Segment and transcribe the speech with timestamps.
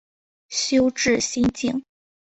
[0.49, 1.83] 修智心净。